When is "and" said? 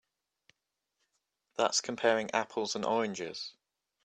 2.75-2.83